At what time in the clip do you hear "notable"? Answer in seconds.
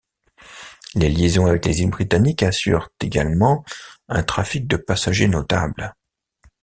5.27-5.93